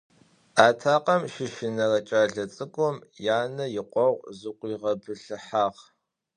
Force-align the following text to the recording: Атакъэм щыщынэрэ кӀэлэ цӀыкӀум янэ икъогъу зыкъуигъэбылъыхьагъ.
Атакъэм 0.65 1.21
щыщынэрэ 1.33 1.99
кӀэлэ 2.07 2.43
цӀыкӀум 2.53 2.95
янэ 3.39 3.65
икъогъу 3.79 4.31
зыкъуигъэбылъыхьагъ. 4.39 5.79